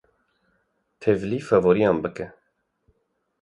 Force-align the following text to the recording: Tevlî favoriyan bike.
Tevlî 1.01 1.39
favoriyan 1.49 1.97
bike. 2.03 2.27